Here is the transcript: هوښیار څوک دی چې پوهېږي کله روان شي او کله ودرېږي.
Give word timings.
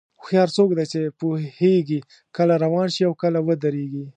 هوښیار 0.19 0.49
څوک 0.57 0.69
دی 0.77 0.85
چې 0.93 0.99
پوهېږي 1.19 1.99
کله 2.37 2.53
روان 2.63 2.87
شي 2.95 3.01
او 3.07 3.13
کله 3.23 3.39
ودرېږي. 3.47 4.05